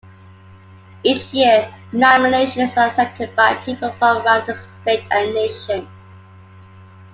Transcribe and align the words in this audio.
Each 1.03 1.31
year 1.31 1.71
nominations 1.91 2.75
are 2.75 2.87
accepted 2.87 3.35
by 3.35 3.53
people 3.63 3.91
from 3.99 4.25
around 4.25 4.47
the 4.47 4.57
state 4.81 5.03
and 5.11 5.31
nation. 5.35 5.87